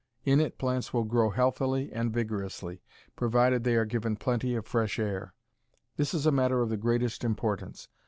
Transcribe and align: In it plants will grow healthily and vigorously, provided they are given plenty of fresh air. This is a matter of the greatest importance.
In 0.25 0.39
it 0.39 0.57
plants 0.57 0.95
will 0.95 1.03
grow 1.03 1.29
healthily 1.29 1.91
and 1.93 2.11
vigorously, 2.11 2.81
provided 3.15 3.63
they 3.63 3.75
are 3.75 3.85
given 3.85 4.15
plenty 4.15 4.55
of 4.55 4.65
fresh 4.65 4.97
air. 4.97 5.35
This 5.95 6.15
is 6.15 6.25
a 6.25 6.31
matter 6.31 6.63
of 6.63 6.69
the 6.69 6.75
greatest 6.77 7.23
importance. 7.23 7.87